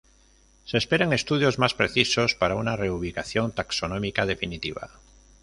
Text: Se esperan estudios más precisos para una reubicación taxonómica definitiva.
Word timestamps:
Se 0.65 0.79
esperan 0.79 1.13
estudios 1.13 1.59
más 1.59 1.75
precisos 1.75 2.33
para 2.33 2.55
una 2.55 2.75
reubicación 2.75 3.51
taxonómica 3.51 4.25
definitiva. 4.25 4.89